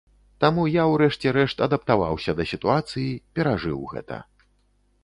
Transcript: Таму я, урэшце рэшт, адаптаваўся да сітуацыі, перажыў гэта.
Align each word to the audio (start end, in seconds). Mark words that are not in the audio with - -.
Таму 0.43 0.63
я, 0.75 0.85
урэшце 0.93 1.33
рэшт, 1.37 1.57
адаптаваўся 1.67 2.35
да 2.41 2.49
сітуацыі, 2.53 3.09
перажыў 3.39 3.79
гэта. 3.95 4.23